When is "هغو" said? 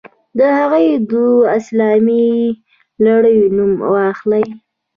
0.57-0.83